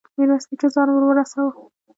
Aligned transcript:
ميرويس 0.17 0.45
نيکه 0.49 0.67
ځان 0.73 0.87
ور 0.91 1.03
ورساوه. 1.05 1.51